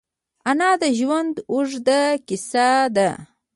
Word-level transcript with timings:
انا 0.49 0.71
د 0.81 0.83
ژوند 0.99 1.35
اوږده 1.51 2.01
کیسه 2.27 2.69
ده 2.95 3.09